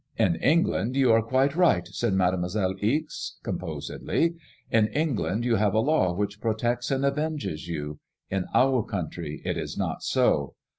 [0.17, 4.33] ''In England yoa are quite right/* said Mademoiselle Ixe» composedly.
[4.71, 7.99] In England you have a law which protects and avenges you.
[8.27, 10.55] In our country it is not so.